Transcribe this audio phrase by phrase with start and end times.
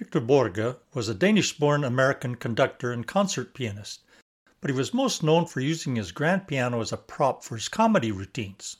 [0.00, 4.02] Victor Borge was a Danish born American conductor and concert pianist,
[4.62, 7.68] but he was most known for using his grand piano as a prop for his
[7.68, 8.78] comedy routines.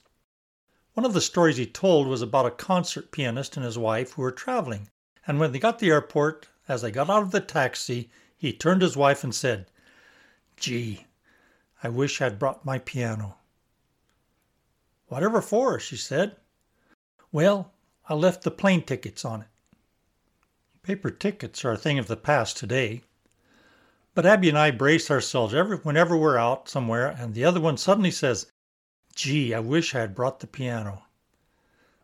[0.94, 4.22] One of the stories he told was about a concert pianist and his wife who
[4.22, 4.88] were traveling,
[5.26, 8.54] and when they got to the airport, as they got out of the taxi, he
[8.54, 9.66] turned to his wife and said,
[10.56, 11.06] Gee,
[11.82, 13.36] I wish I'd brought my piano.
[15.08, 15.78] Whatever for?
[15.78, 16.36] she said.
[17.30, 17.74] Well,
[18.08, 19.48] I left the plane tickets on it.
[20.82, 23.02] Paper tickets are a thing of the past today.
[24.14, 27.76] But Abby and I brace ourselves every, whenever we're out somewhere and the other one
[27.76, 28.50] suddenly says,
[29.14, 31.04] Gee, I wish I had brought the piano.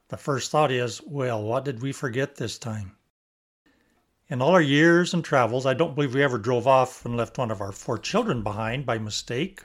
[0.09, 2.97] The first thought is, well, what did we forget this time?
[4.29, 7.39] In all our years and travels, I don't believe we ever drove off and left
[7.39, 9.65] one of our four children behind by mistake.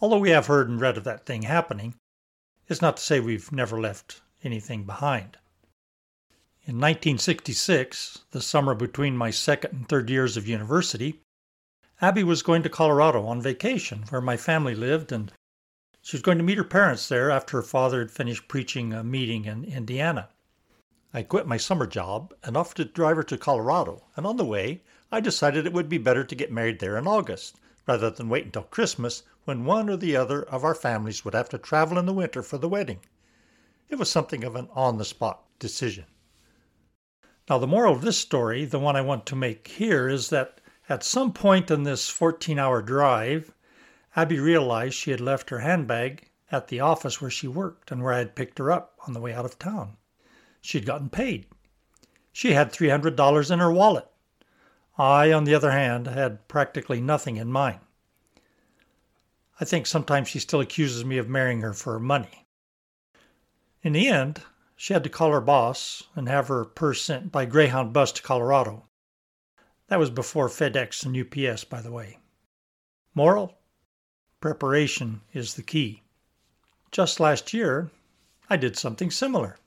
[0.00, 1.94] Although we have heard and read of that thing happening,
[2.68, 5.36] it's not to say we've never left anything behind.
[6.66, 11.20] In 1966, the summer between my second and third years of university,
[12.00, 15.30] Abby was going to Colorado on vacation, where my family lived, and
[16.00, 19.04] she was going to meet her parents there after her father had finished preaching a
[19.04, 20.30] meeting in Indiana.
[21.12, 24.44] I quit my summer job and offered to drive her to Colorado, and on the
[24.46, 24.80] way,
[25.12, 28.46] I decided it would be better to get married there in August, rather than wait
[28.46, 32.06] until Christmas when one or the other of our families would have to travel in
[32.06, 33.00] the winter for the wedding.
[33.90, 36.06] It was something of an on the spot decision.
[37.48, 40.60] Now, the moral of this story, the one I want to make here, is that
[40.88, 43.52] at some point in this 14 hour drive,
[44.16, 48.14] Abby realized she had left her handbag at the office where she worked and where
[48.14, 49.96] I had picked her up on the way out of town.
[50.62, 51.46] She had gotten paid.
[52.32, 54.08] She had $300 in her wallet.
[54.96, 57.80] I, on the other hand, had practically nothing in mine.
[59.60, 62.46] I think sometimes she still accuses me of marrying her for money.
[63.82, 64.40] In the end,
[64.76, 68.22] she had to call her boss and have her purse sent by Greyhound bus to
[68.22, 68.88] Colorado.
[69.86, 72.18] That was before FedEx and UPS, by the way.
[73.14, 73.56] Moral?
[74.40, 76.02] Preparation is the key.
[76.90, 77.92] Just last year,
[78.50, 79.58] I did something similar.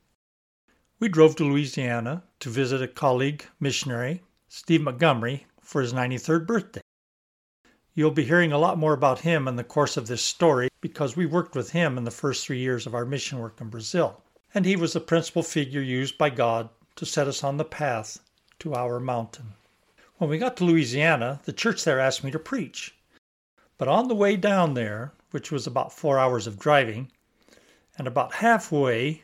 [1.00, 6.82] We drove to Louisiana to visit a colleague missionary, Steve Montgomery, for his 93rd birthday.
[7.94, 11.16] You'll be hearing a lot more about him in the course of this story because
[11.16, 14.22] we worked with him in the first three years of our mission work in Brazil
[14.54, 18.20] and he was the principal figure used by God to set us on the path
[18.60, 19.54] to our mountain.
[20.18, 22.96] When we got to Louisiana, the church there asked me to preach.
[23.78, 27.12] But on the way down there, which was about four hours of driving,
[27.98, 29.24] and about halfway,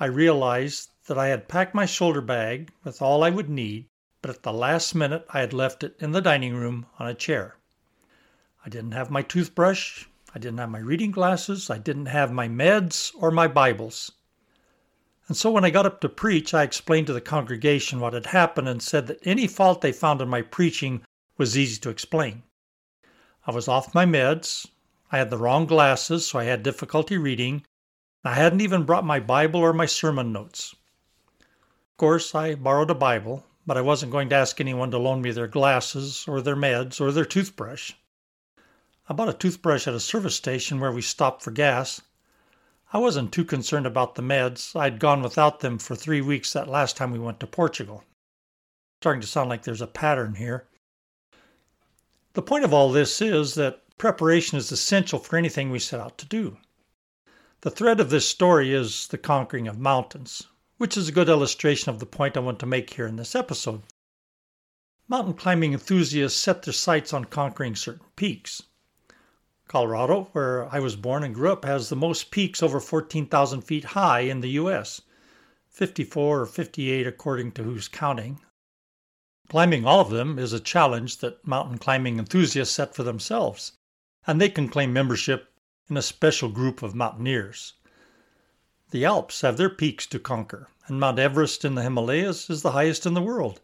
[0.00, 3.88] I realized that I had packed my shoulder bag with all I would need,
[4.22, 7.14] but at the last minute I had left it in the dining room on a
[7.14, 7.56] chair.
[8.64, 12.48] I didn't have my toothbrush, I didn't have my reading glasses, I didn't have my
[12.48, 14.12] meds or my Bibles.
[15.28, 18.26] And so when I got up to preach, I explained to the congregation what had
[18.26, 21.02] happened and said that any fault they found in my preaching
[21.36, 22.44] was easy to explain.
[23.44, 24.66] I was off my meds,
[25.10, 27.64] I had the wrong glasses, so I had difficulty reading,
[28.24, 30.74] I hadn't even brought my Bible or my sermon notes.
[31.40, 35.22] Of course, I borrowed a Bible, but I wasn't going to ask anyone to loan
[35.22, 37.92] me their glasses or their meds or their toothbrush.
[39.08, 42.00] I bought a toothbrush at a service station where we stopped for gas
[42.92, 44.74] I wasn't too concerned about the meds.
[44.78, 48.04] I'd gone without them for three weeks that last time we went to Portugal.
[49.00, 50.68] Starting to sound like there's a pattern here.
[52.34, 56.16] The point of all this is that preparation is essential for anything we set out
[56.18, 56.58] to do.
[57.62, 61.90] The thread of this story is the conquering of mountains, which is a good illustration
[61.90, 63.82] of the point I want to make here in this episode.
[65.08, 68.62] Mountain climbing enthusiasts set their sights on conquering certain peaks.
[69.68, 73.84] Colorado, where I was born and grew up, has the most peaks over 14,000 feet
[73.84, 75.00] high in the U.S.
[75.68, 78.40] 54 or 58 according to who's counting.
[79.48, 83.72] Climbing all of them is a challenge that mountain climbing enthusiasts set for themselves,
[84.26, 85.52] and they can claim membership
[85.90, 87.74] in a special group of mountaineers.
[88.90, 92.70] The Alps have their peaks to conquer, and Mount Everest in the Himalayas is the
[92.70, 93.60] highest in the world,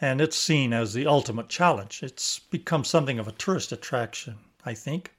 [0.00, 2.02] and it's seen as the ultimate challenge.
[2.02, 5.12] It's become something of a tourist attraction, I think.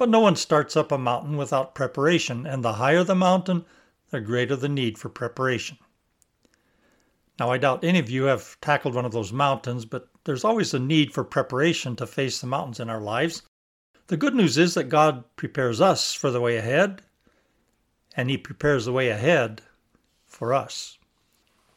[0.00, 3.66] But no one starts up a mountain without preparation, and the higher the mountain,
[4.08, 5.76] the greater the need for preparation.
[7.38, 10.72] Now, I doubt any of you have tackled one of those mountains, but there's always
[10.72, 13.42] a need for preparation to face the mountains in our lives.
[14.06, 17.02] The good news is that God prepares us for the way ahead,
[18.16, 19.60] and He prepares the way ahead
[20.24, 20.96] for us.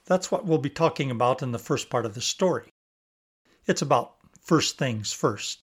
[0.06, 2.72] That's what we'll be talking about in the first part of the story.
[3.66, 5.63] It's about first things first.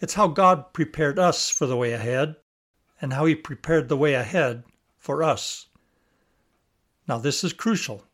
[0.00, 2.36] It's how God prepared us for the way ahead
[3.00, 4.64] and how He prepared the way ahead
[4.96, 5.66] for us.
[7.06, 8.04] Now, this is crucial.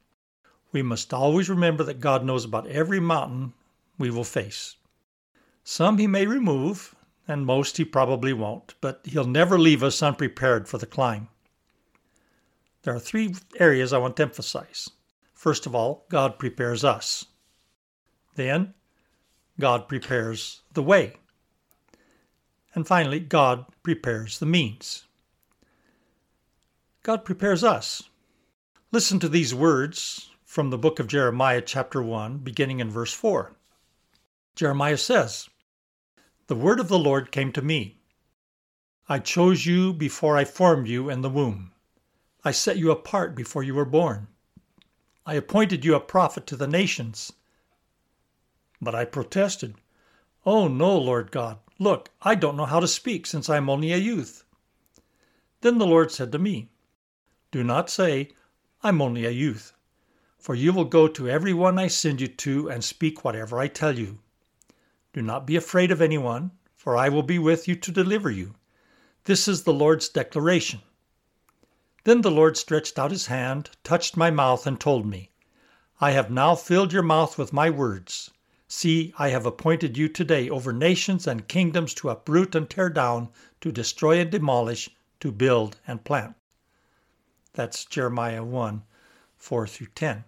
[0.72, 3.52] we must always remember that God knows about every mountain
[3.98, 4.76] we will face.
[5.62, 6.94] Some He may remove,
[7.28, 11.28] and most He probably won't, but He'll never leave us unprepared for the climb.
[12.82, 14.90] There are three areas I want to emphasize.
[15.32, 17.26] First of all, God prepares us.
[18.34, 18.74] Then,
[19.58, 21.16] God prepares the way.
[22.74, 25.04] And finally, God prepares the means.
[27.04, 28.02] God prepares us.
[28.90, 33.52] Listen to these words from the book of Jeremiah, chapter 1, beginning in verse 4.
[34.56, 35.48] Jeremiah says,
[36.46, 37.98] The word of the Lord came to me.
[39.08, 41.72] I chose you before I formed you in the womb.
[42.44, 44.28] I set you apart before you were born.
[45.26, 47.32] I appointed you a prophet to the nations.
[48.80, 49.76] But I protested,
[50.44, 51.58] Oh, no, Lord God.
[51.78, 54.44] Look, I don't know how to speak since I am only a youth.
[55.60, 56.68] Then the Lord said to me,
[57.50, 58.30] Do not say,
[58.82, 59.74] I'm only a youth
[60.44, 63.66] for you will go to every one I send you to and speak whatever I
[63.66, 64.18] tell you.
[65.14, 68.54] Do not be afraid of anyone, for I will be with you to deliver you.
[69.24, 70.82] This is the Lord's declaration.
[72.04, 75.30] Then the Lord stretched out his hand, touched my mouth, and told me,
[75.98, 78.30] I have now filled your mouth with my words.
[78.76, 83.28] See, I have appointed you today over nations and kingdoms to uproot and tear down,
[83.60, 84.90] to destroy and demolish,
[85.20, 86.34] to build and plant.
[87.52, 88.82] That's Jeremiah 1
[89.36, 90.24] 4 through 10.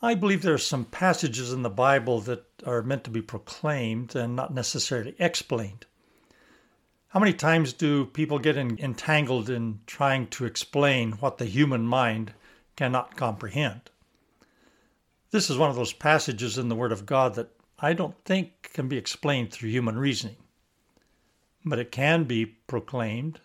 [0.00, 4.14] I believe there are some passages in the Bible that are meant to be proclaimed
[4.14, 5.86] and not necessarily explained.
[7.08, 12.32] How many times do people get entangled in trying to explain what the human mind
[12.76, 13.89] cannot comprehend?
[15.30, 18.70] This is one of those passages in the Word of God that I don't think
[18.72, 20.36] can be explained through human reasoning.
[21.64, 23.40] But it can be proclaimed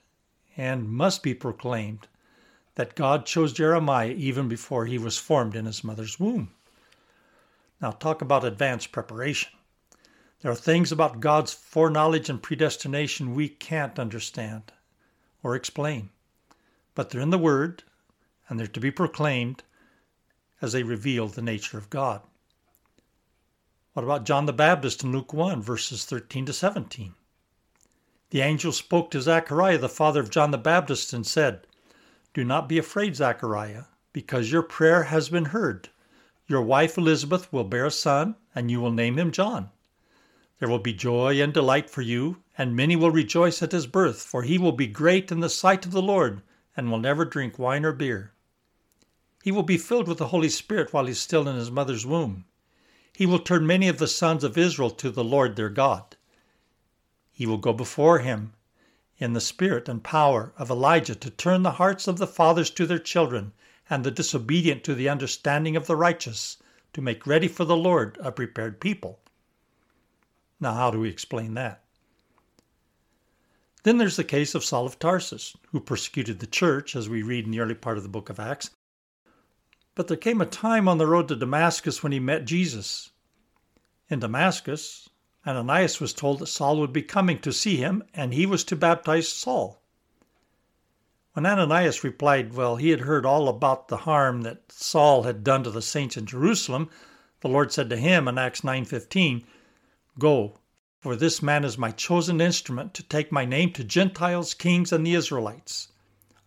[0.58, 2.08] and must be proclaimed
[2.74, 6.52] that God chose Jeremiah even before he was formed in his mother's womb.
[7.80, 9.52] Now, talk about advanced preparation.
[10.42, 14.74] There are things about God's foreknowledge and predestination we can't understand
[15.44, 16.10] or explain,
[16.96, 17.84] but they're in the Word
[18.50, 19.64] and they're to be proclaimed
[20.62, 22.22] as they reveal the nature of God.
[23.94, 27.13] What about John the Baptist in Luke 1, verses 13 to 17?
[28.30, 31.66] The angel spoke to Zechariah, the father of John the Baptist, and said,
[32.36, 35.88] do not be afraid, Zechariah, because your prayer has been heard.
[36.48, 39.69] Your wife Elizabeth will bear a son, and you will name him John.
[40.60, 44.22] There will be joy and delight for you, and many will rejoice at his birth,
[44.22, 46.42] for he will be great in the sight of the Lord,
[46.75, 48.34] and will never drink wine or beer.
[49.46, 52.04] He will be filled with the Holy Spirit while he is still in his mother's
[52.04, 52.46] womb.
[53.14, 56.18] He will turn many of the sons of Israel to the Lord their God.
[57.32, 58.54] He will go before him
[59.20, 62.88] in the spirit and power of Elijah to turn the hearts of the fathers to
[62.88, 63.54] their children
[63.88, 66.58] and the disobedient to the understanding of the righteous,
[66.94, 69.20] to make ready for the Lord a prepared people.
[70.60, 71.84] Now, how do we explain that?
[73.84, 77.46] Then there's the case of Saul of Tarsus, who persecuted the church, as we read
[77.46, 78.72] in the early part of the book of Acts.
[79.96, 83.12] But there came a time on the road to Damascus when he met Jesus.
[84.10, 85.10] In Damascus,
[85.48, 88.76] Ananias was told that Saul would be coming to see him and he was to
[88.76, 89.82] baptize Saul.
[91.32, 95.64] When Ananias replied, well, he had heard all about the harm that Saul had done
[95.64, 96.90] to the saints in Jerusalem,
[97.40, 99.46] the Lord said to him in Acts 9:15,
[100.20, 100.60] "Go,
[101.00, 105.06] for this man is my chosen instrument to take my name to Gentiles, kings, and
[105.06, 105.90] the Israelites.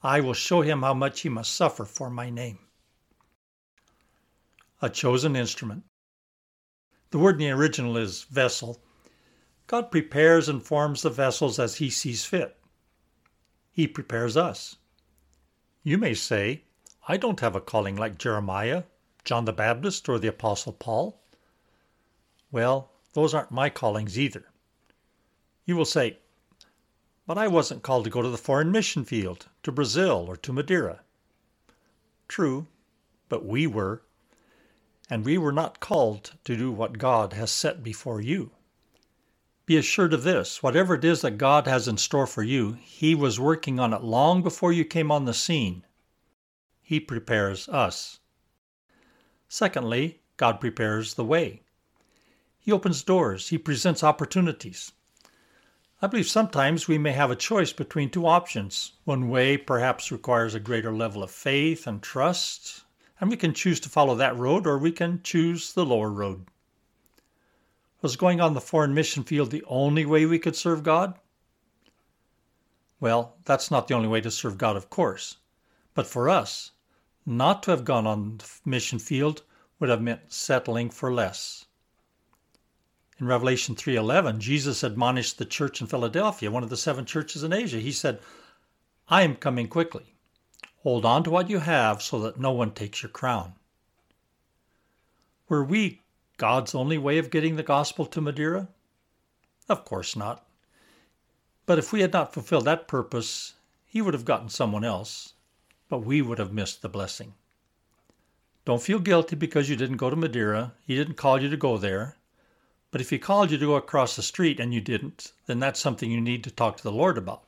[0.02, 2.59] I will show him how much he must suffer for my name."
[4.80, 5.85] A chosen instrument.
[7.11, 8.82] The word in the original is vessel,
[9.68, 12.56] God prepares and forms the vessels as He sees fit.
[13.70, 14.76] He prepares us.
[15.82, 16.64] You may say,
[17.06, 18.85] I don't have a calling like Jeremiah,
[19.25, 21.20] John the Baptist, or the Apostle Paul.
[22.50, 24.47] Well, those aren't my callings either.
[25.66, 26.18] You will say,
[27.26, 30.52] but I wasn't called to go to the foreign mission field, to Brazil, or to
[30.52, 31.00] Madeira.
[32.26, 32.68] True,
[33.28, 34.00] but we were.
[35.11, 38.50] And we were not called to do what God has set before you.
[39.65, 43.15] Be assured of this whatever it is that God has in store for you, He
[43.15, 45.85] was working on it long before you came on the scene.
[46.81, 48.21] He prepares us.
[49.47, 51.62] Secondly, God prepares the way.
[52.59, 54.93] He opens doors, He presents opportunities.
[56.00, 58.93] I believe sometimes we may have a choice between two options.
[59.05, 62.85] One way perhaps requires a greater level of faith and trust,
[63.20, 66.46] and we can choose to follow that road or we can choose the lower road.
[68.00, 71.18] Was going on the foreign mission field the only way we could serve God?
[73.00, 75.37] Well, that's not the only way to serve God, of course.
[75.94, 76.72] But for us,
[77.28, 79.42] Not to have gone on the mission field
[79.78, 81.66] would have meant settling for less.
[83.18, 87.52] In Revelation 3:11, Jesus admonished the church in Philadelphia, one of the seven churches in
[87.52, 87.80] Asia.
[87.80, 88.22] He said,
[89.08, 90.14] "I am coming quickly.
[90.82, 93.54] Hold on to what you have so that no one takes your crown."
[95.49, 96.02] Were we
[96.37, 98.68] God's only way of getting the gospel to Madeira?
[99.68, 100.47] Of course not.
[101.66, 103.54] But if we had not fulfilled that purpose,
[103.87, 105.35] he would have gotten someone else,
[105.88, 107.35] but we would have missed the blessing.
[108.64, 110.75] Don't feel guilty because you didn't go to Madeira.
[110.87, 112.16] He didn't call you to go there.
[112.90, 115.80] But if he called you to go across the street and you didn't, then that's
[115.80, 117.44] something you need to talk to the Lord about.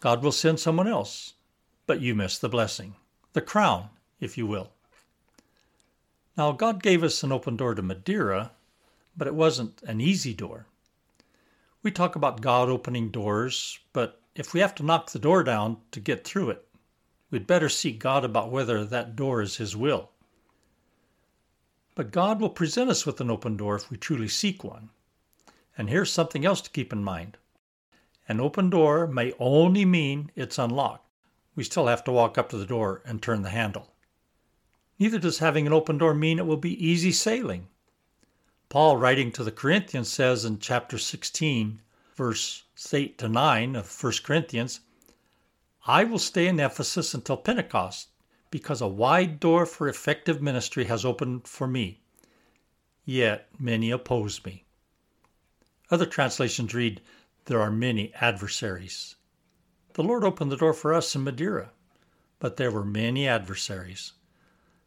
[0.00, 1.34] God will send someone else,
[1.88, 2.94] but you miss the blessing,
[3.32, 3.88] the crown,
[4.20, 4.70] if you will.
[6.36, 8.50] Now, God gave us an open door to Madeira,
[9.16, 10.66] but it wasn't an easy door.
[11.82, 15.78] We talk about God opening doors, but if we have to knock the door down
[15.92, 16.68] to get through it,
[17.30, 20.10] we'd better seek God about whether that door is His will.
[21.94, 24.90] But God will present us with an open door if we truly seek one.
[25.78, 27.38] And here's something else to keep in mind
[28.28, 31.07] an open door may only mean it's unlocked.
[31.58, 33.92] We still have to walk up to the door and turn the handle.
[35.00, 37.66] Neither does having an open door mean it will be easy sailing.
[38.68, 41.80] Paul, writing to the Corinthians, says in chapter 16,
[42.14, 42.62] verse
[42.92, 44.78] 8 to 9 of 1 Corinthians,
[45.84, 48.10] I will stay in Ephesus until Pentecost,
[48.52, 51.98] because a wide door for effective ministry has opened for me.
[53.04, 54.64] Yet many oppose me.
[55.90, 57.00] Other translations read,
[57.46, 59.16] There are many adversaries.
[59.94, 61.72] The Lord opened the door for us in Madeira,
[62.38, 64.12] but there were many adversaries.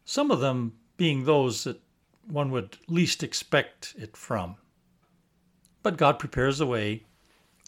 [0.06, 1.82] Some of them being those that
[2.28, 4.56] one would least expect it from.
[5.84, 7.06] But God prepares a way,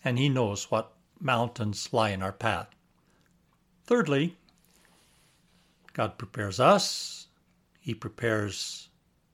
[0.04, 2.70] and He knows what mountains lie in our path.
[3.86, 4.38] Thirdly,
[5.94, 7.28] God prepares us,
[7.80, 8.90] He prepares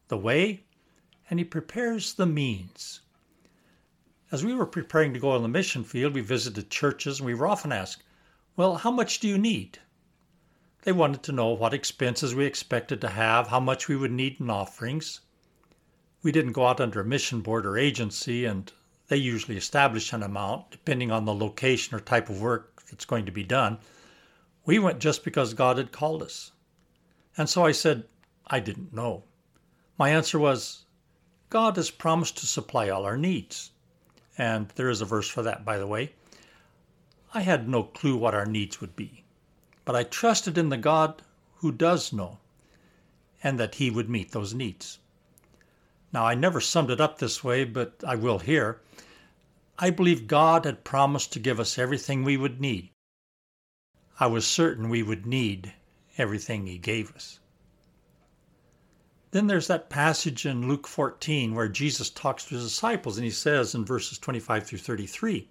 [0.07, 0.63] the way,
[1.29, 3.01] and He prepares the means.
[4.31, 7.33] As we were preparing to go on the mission field, we visited churches and we
[7.33, 8.03] were often asked,
[8.55, 9.79] Well, how much do you need?
[10.83, 14.39] They wanted to know what expenses we expected to have, how much we would need
[14.39, 15.21] in offerings.
[16.21, 18.71] We didn't go out under a mission board or agency, and
[19.07, 23.25] they usually establish an amount depending on the location or type of work that's going
[23.25, 23.79] to be done.
[24.63, 26.51] We went just because God had called us.
[27.35, 28.07] And so I said,
[28.45, 29.23] I didn't know.
[29.97, 30.85] My answer was,
[31.49, 33.71] God has promised to supply all our needs.
[34.39, 36.13] And there is a verse for that, by the way.
[37.35, 39.23] I had no clue what our needs would be
[39.89, 41.23] but I trusted in the God
[41.61, 42.37] who does know
[43.43, 44.99] and that He would meet those needs.
[46.13, 48.81] Now, I never summed it up this way, but I will here.
[49.79, 52.91] I believe God had promised to give us everything we would need.
[54.19, 55.73] I was certain we would need
[56.19, 57.39] everything He gave us.
[59.31, 63.29] Then there's that passage in Luke 14 where Jesus talks to his disciples and he
[63.29, 65.47] says in verses 25 through 33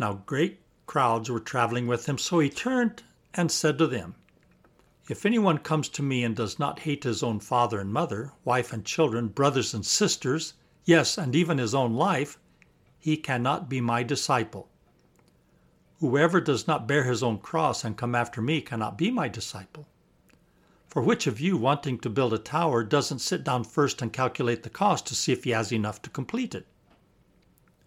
[0.00, 4.16] Now great crowds were traveling with him, so he turned and said to them,
[5.08, 8.72] If anyone comes to me and does not hate his own father and mother, wife
[8.72, 12.40] and children, brothers and sisters, yes, and even his own life,
[12.98, 14.68] he cannot be my disciple.
[16.00, 19.86] Whoever does not bear his own cross and come after me cannot be my disciple.
[20.94, 24.62] For which of you, wanting to build a tower, doesn't sit down first and calculate
[24.62, 26.68] the cost to see if he has enough to complete it?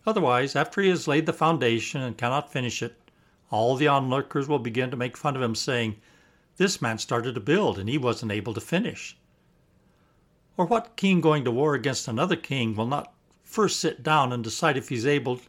[0.05, 2.97] Otherwise, after he has laid the foundation and cannot finish it,
[3.49, 5.95] all the onlookers will begin to make fun of him, saying,
[6.57, 9.15] This man started to build and he wasn't able to finish.
[10.57, 14.43] Or what king going to war against another king will not first sit down and
[14.43, 15.39] decide if he's able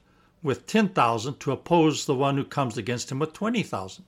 [0.44, 4.04] with 10,000 to oppose the one who comes against him with 20,000?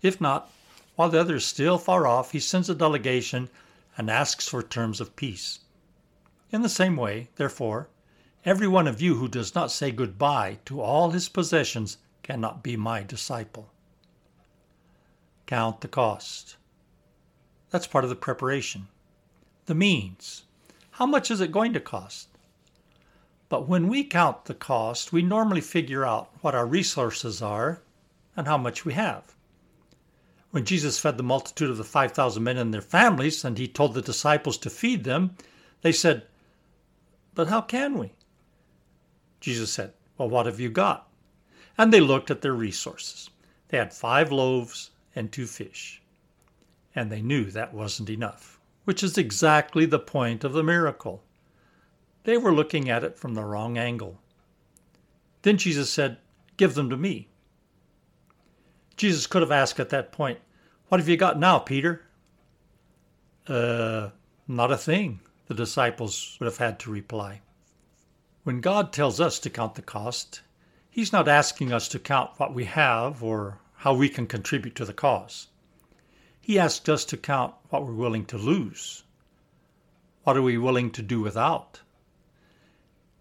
[0.00, 0.48] If not,
[0.96, 3.48] while the other is still far off, he sends a delegation
[3.96, 5.60] and asks for terms of peace.
[6.50, 7.88] In the same way, therefore,
[8.46, 12.76] Every one of you who does not say goodbye to all his possessions cannot be
[12.76, 13.72] my disciple.
[15.46, 16.56] Count the cost.
[17.70, 18.86] That's part of the preparation.
[19.64, 20.44] The means.
[20.92, 22.28] How much is it going to cost?
[23.48, 27.82] But when we count the cost, we normally figure out what our resources are
[28.36, 29.34] and how much we have.
[30.56, 33.92] When Jesus fed the multitude of the 5,000 men and their families, and he told
[33.92, 35.36] the disciples to feed them,
[35.82, 36.22] they said,
[37.34, 38.14] But how can we?
[39.38, 41.10] Jesus said, Well, what have you got?
[41.76, 43.28] And they looked at their resources.
[43.68, 46.00] They had five loaves and two fish.
[46.94, 51.22] And they knew that wasn't enough, which is exactly the point of the miracle.
[52.24, 54.22] They were looking at it from the wrong angle.
[55.42, 56.16] Then Jesus said,
[56.56, 57.28] Give them to me.
[58.96, 60.38] Jesus could have asked at that point,
[60.88, 62.02] What have you got now, Peter?
[63.46, 64.10] Uh,
[64.48, 67.42] not a thing, the disciples would have had to reply.
[68.44, 70.40] When God tells us to count the cost,
[70.88, 74.84] He's not asking us to count what we have or how we can contribute to
[74.86, 75.48] the cause.
[76.40, 79.02] He asks us to count what we're willing to lose.
[80.24, 81.80] What are we willing to do without?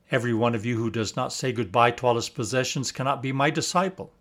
[0.10, 3.32] Every one of you who does not say goodbye to all his possessions cannot be
[3.32, 4.14] my disciple.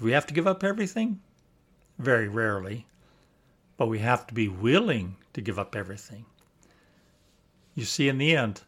[0.00, 1.20] Do we have to give up everything?
[1.98, 2.86] Very rarely.
[3.76, 6.24] But we have to be willing to give up everything.
[7.74, 8.62] You see, in the end,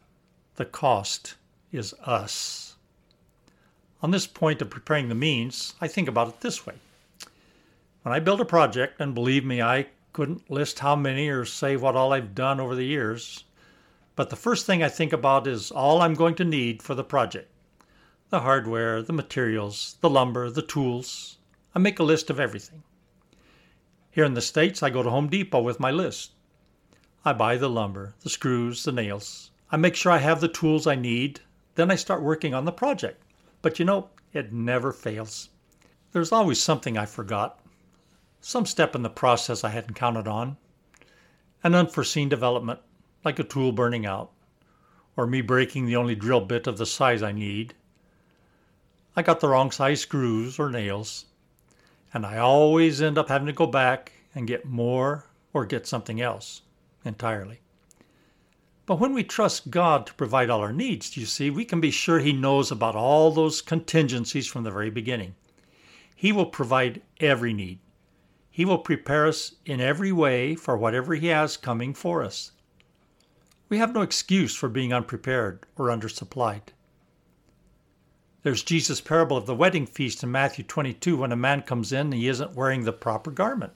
[0.57, 1.33] the cost
[1.71, 2.75] is us.
[4.03, 6.75] On this point of preparing the means, I think about it this way.
[8.03, 11.75] When I build a project, and believe me, I couldn't list how many or say
[11.75, 13.43] what all I've done over the years,
[14.15, 17.03] but the first thing I think about is all I'm going to need for the
[17.03, 17.49] project
[18.33, 21.37] the hardware, the materials, the lumber, the tools.
[21.75, 22.81] I make a list of everything.
[24.09, 26.31] Here in the States, I go to Home Depot with my list.
[27.23, 29.51] I buy the lumber, the screws, the nails.
[29.69, 31.41] I make sure I have the tools I need.
[31.75, 33.21] Then I start working on the project.
[33.61, 35.49] But you know, it never fails.
[36.11, 37.59] There's always something I forgot,
[38.41, 40.57] some step in the process I hadn't counted on,
[41.63, 42.79] an unforeseen development,
[43.23, 44.31] like a tool burning out,
[45.15, 47.75] or me breaking the only drill bit of the size I need,
[49.15, 51.25] I got the wrong size screws or nails,
[52.13, 56.19] and I always end up having to go back and get more or get something
[56.19, 56.63] else
[57.05, 57.59] entirely.
[58.85, 61.91] But when we trust God to provide all our needs, you see, we can be
[61.91, 65.35] sure He knows about all those contingencies from the very beginning.
[66.15, 67.79] He will provide every need.
[68.49, 72.51] He will prepare us in every way for whatever He has coming for us.
[73.69, 76.73] We have no excuse for being unprepared or undersupplied.
[78.43, 82.07] There's Jesus' parable of the wedding feast in Matthew 22 when a man comes in
[82.07, 83.71] and he isn't wearing the proper garment.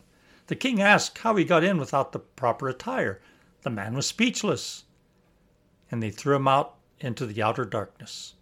[0.47, 3.21] The king asked how he got in without the proper attire.
[3.61, 4.83] The man was speechless,
[5.89, 8.33] and they threw him out into the outer darkness.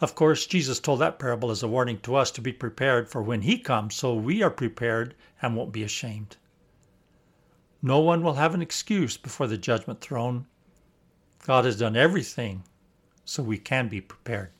[0.00, 3.20] Of course, Jesus told that parable as a warning to us to be prepared for
[3.20, 6.36] when he comes so we are prepared and won't be ashamed.
[7.82, 10.46] No one will have an excuse before the judgment throne.
[11.44, 12.62] God has done everything
[13.24, 14.50] so we can be prepared.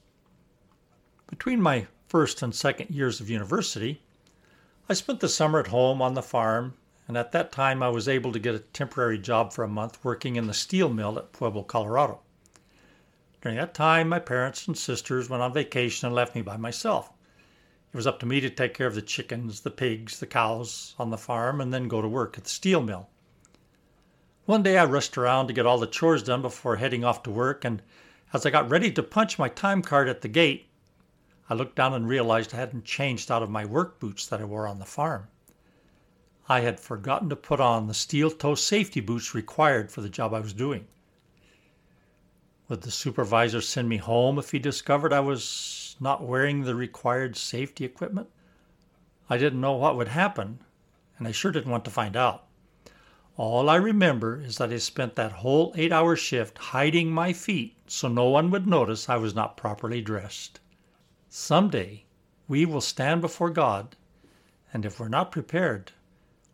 [1.28, 4.02] Between my first and second years of university,
[4.88, 6.74] I spent the summer at home on the farm,
[7.08, 10.04] and at that time I was able to get a temporary job for a month
[10.04, 12.20] working in the steel mill at Pueblo, Colorado.
[13.40, 17.10] During that time, my parents and sisters went on vacation and left me by myself.
[17.92, 20.94] It was up to me to take care of the chickens, the pigs, the cows
[20.98, 23.08] on the farm, and then go to work at the steel mill.
[24.46, 27.30] One day I rushed around to get all the chores done before heading off to
[27.30, 27.80] work, and
[28.32, 30.68] as I got ready to punch my time card at the gate,
[31.50, 34.44] I looked down and realized I hadn't changed out of my work boots that I
[34.44, 35.28] wore on the farm.
[36.48, 40.32] I had forgotten to put on the steel toe safety boots required for the job
[40.32, 40.86] I was doing.
[42.68, 47.36] Would the supervisor send me home if he discovered I was not wearing the required
[47.36, 48.28] safety equipment?
[49.28, 50.60] I didn't know what would happen,
[51.18, 52.46] and I sure didn't want to find out.
[53.36, 57.76] All I remember is that I spent that whole eight hour shift hiding my feet
[57.86, 60.60] so no one would notice I was not properly dressed.
[61.36, 62.04] Some day
[62.46, 63.96] we will stand before God,
[64.72, 65.90] and if we're not prepared,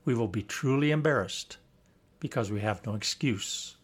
[0.07, 1.59] we will be truly embarrassed
[2.19, 3.77] because we have no excuse.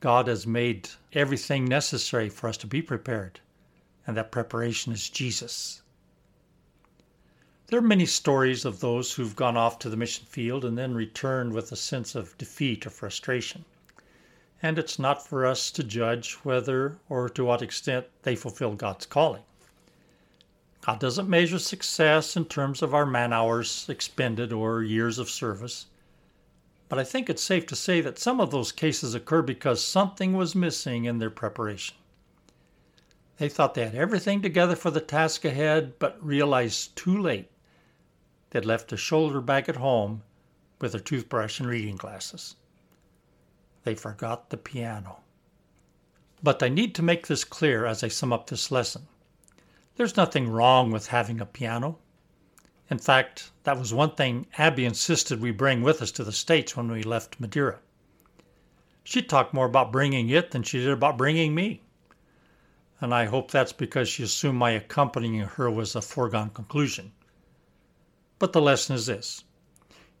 [0.00, 3.40] God has made everything necessary for us to be prepared,
[4.06, 5.80] and that preparation is Jesus.
[7.68, 10.94] There are many stories of those who've gone off to the mission field and then
[10.94, 13.64] returned with a sense of defeat or frustration.
[14.60, 19.06] And it's not for us to judge whether or to what extent they fulfill God's
[19.06, 19.42] calling.
[20.84, 25.86] God doesn't measure success in terms of our man hours expended or years of service.
[26.90, 30.34] But I think it's safe to say that some of those cases occur because something
[30.34, 31.96] was missing in their preparation.
[33.38, 37.50] They thought they had everything together for the task ahead, but realized too late
[38.50, 40.22] they'd left a shoulder bag at home
[40.82, 42.56] with their toothbrush and reading glasses.
[43.84, 45.20] They forgot the piano.
[46.42, 49.06] But I need to make this clear as I sum up this lesson.
[49.96, 52.00] There's nothing wrong with having a piano.
[52.90, 56.76] In fact, that was one thing Abby insisted we bring with us to the States
[56.76, 57.78] when we left Madeira.
[59.04, 61.80] She talked more about bringing it than she did about bringing me.
[63.00, 67.12] And I hope that's because she assumed my accompanying her was a foregone conclusion.
[68.40, 69.44] But the lesson is this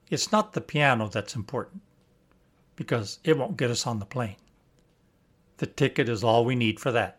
[0.08, 1.82] it's not the piano that's important,
[2.76, 4.36] because it won't get us on the plane.
[5.56, 7.18] The ticket is all we need for that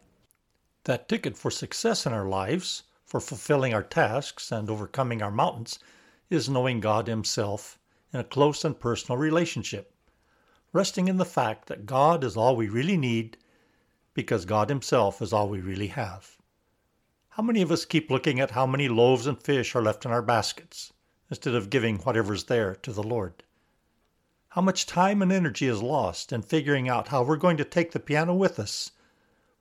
[0.85, 5.79] that ticket for success in our lives, for fulfilling our tasks and overcoming our mountains
[6.29, 7.79] is knowing God Himself
[8.13, 9.93] in a close and personal relationship,
[10.73, 13.37] resting in the fact that God is all we really need
[14.13, 16.37] because God Himself is all we really have.
[17.29, 20.11] How many of us keep looking at how many loaves and fish are left in
[20.11, 20.93] our baskets
[21.29, 23.43] instead of giving whatever's there to the Lord?
[24.49, 27.91] How much time and energy is lost in figuring out how we're going to take
[27.91, 28.91] the piano with us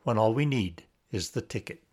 [0.03, 1.84] when all we need is the ticket?